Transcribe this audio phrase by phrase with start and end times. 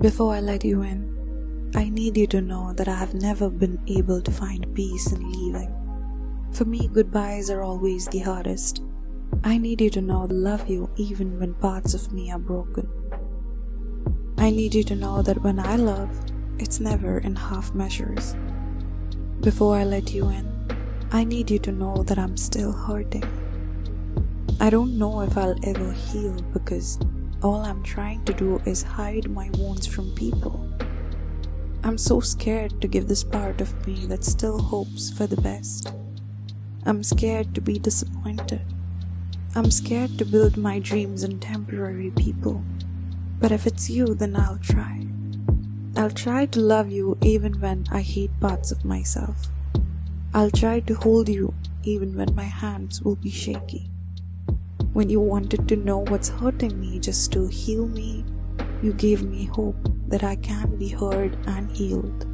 [0.00, 3.78] Before I let you in, I need you to know that I have never been
[3.86, 5.74] able to find peace in leaving.
[6.52, 8.82] For me, goodbyes are always the hardest.
[9.42, 12.86] I need you to know I love you even when parts of me are broken.
[14.36, 16.10] I need you to know that when I love,
[16.58, 18.36] it's never in half measures.
[19.40, 20.52] Before I let you in,
[21.10, 23.24] I need you to know that I'm still hurting.
[24.60, 26.98] I don't know if I'll ever heal because
[27.46, 30.68] all I'm trying to do is hide my wounds from people.
[31.84, 35.92] I'm so scared to give this part of me that still hopes for the best.
[36.84, 38.62] I'm scared to be disappointed.
[39.54, 42.64] I'm scared to build my dreams on temporary people.
[43.38, 45.06] But if it's you, then I'll try.
[45.96, 49.46] I'll try to love you even when I hate parts of myself.
[50.34, 53.88] I'll try to hold you even when my hands will be shaky.
[54.96, 58.24] When you wanted to know what's hurting me just to heal me,
[58.82, 59.76] you gave me hope
[60.08, 62.24] that I can be heard and healed.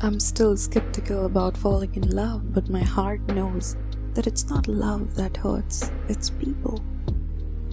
[0.00, 3.76] I'm still skeptical about falling in love, but my heart knows
[4.14, 6.82] that it's not love that hurts, it's people.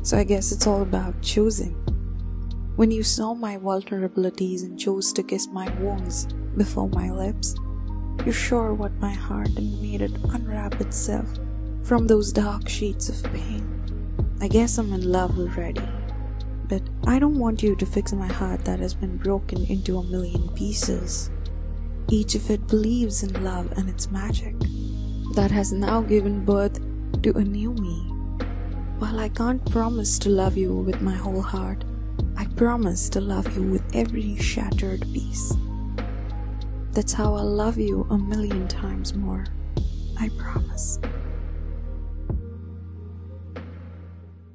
[0.03, 1.71] So I guess it's all about choosing.
[2.75, 6.25] When you saw my vulnerabilities and chose to kiss my wounds
[6.57, 7.55] before my lips,
[8.25, 11.29] you sure what my heart and made it unwrap itself
[11.83, 13.74] from those dark sheets of pain.
[14.41, 15.87] I guess I'm in love already.
[16.67, 20.03] But I don't want you to fix my heart that has been broken into a
[20.03, 21.29] million pieces.
[22.09, 24.55] Each of it believes in love and its magic
[25.35, 26.79] that has now given birth
[27.23, 28.11] to a new me.
[28.99, 31.83] While I can't promise to love you with my whole heart,
[32.37, 35.53] I promise to love you with every shattered piece.
[36.91, 39.45] That's how I'll love you a million times more.
[40.17, 40.99] I promise.